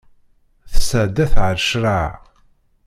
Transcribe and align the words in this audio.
Tesɛedda-t 0.71 1.33
ar 1.47 1.55
ccṛeɛ. 1.63 2.09